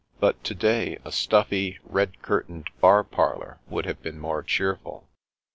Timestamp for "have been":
3.85-4.17